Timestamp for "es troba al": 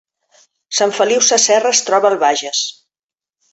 1.75-2.19